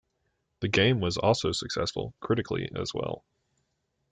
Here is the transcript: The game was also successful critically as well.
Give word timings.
The 0.61 0.67
game 0.67 0.99
was 0.99 1.17
also 1.17 1.51
successful 1.51 2.15
critically 2.21 2.67
as 2.75 2.91
well. 2.91 3.23